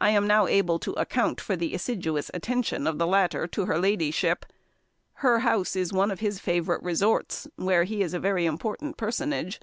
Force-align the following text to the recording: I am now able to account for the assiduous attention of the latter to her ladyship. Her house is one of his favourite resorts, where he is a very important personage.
I 0.00 0.10
am 0.10 0.28
now 0.28 0.46
able 0.46 0.78
to 0.78 0.92
account 0.92 1.40
for 1.40 1.56
the 1.56 1.74
assiduous 1.74 2.30
attention 2.32 2.86
of 2.86 2.98
the 2.98 3.08
latter 3.08 3.48
to 3.48 3.64
her 3.64 3.76
ladyship. 3.76 4.46
Her 5.14 5.40
house 5.40 5.74
is 5.74 5.92
one 5.92 6.12
of 6.12 6.20
his 6.20 6.38
favourite 6.38 6.84
resorts, 6.84 7.48
where 7.56 7.82
he 7.82 8.00
is 8.02 8.14
a 8.14 8.20
very 8.20 8.46
important 8.46 8.96
personage. 8.96 9.60